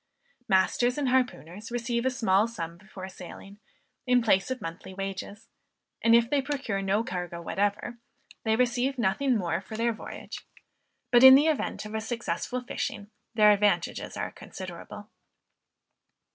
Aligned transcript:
Masters 0.47 0.97
and 0.97 1.09
harpooners 1.09 1.69
receive 1.69 2.07
a 2.07 2.09
small 2.09 2.47
sum 2.47 2.75
before 2.75 3.07
sailing, 3.07 3.59
in 4.07 4.23
place 4.23 4.49
of 4.49 4.59
monthly 4.59 4.95
wages; 4.95 5.47
and 6.01 6.15
if 6.15 6.27
they 6.27 6.41
procure 6.41 6.81
no 6.81 7.03
cargo 7.03 7.39
whatever, 7.39 7.99
they 8.43 8.55
receive 8.55 8.97
nothing 8.97 9.37
more 9.37 9.61
for 9.61 9.77
their 9.77 9.93
voyage; 9.93 10.43
but 11.11 11.23
in 11.23 11.35
the 11.35 11.45
event 11.45 11.85
of 11.85 11.93
a 11.93 12.01
successful 12.01 12.61
fishing, 12.61 13.11
their 13.35 13.51
advantages 13.51 14.17
are 14.17 14.31
considerable. 14.31 15.07